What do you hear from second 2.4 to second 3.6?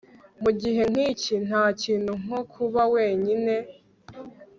kuba wenyine